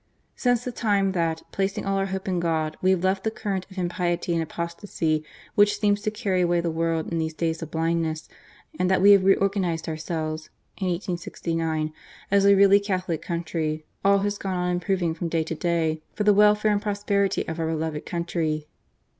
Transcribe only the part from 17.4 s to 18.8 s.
of our beloved country."